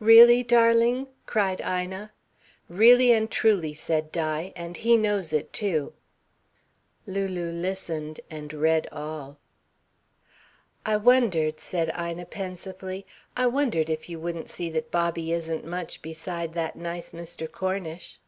[0.00, 2.10] "Really, darling?" cried Ina.
[2.68, 5.92] "Really and truly," said Di, "and he knows it, too."
[7.06, 9.38] Lulu listened and read all.
[10.84, 13.06] "I wondered," said Ina pensively,
[13.36, 17.48] "I wondered if you wouldn't see that Bobby isn't much beside that nice Mr.
[17.48, 18.18] Cornish!"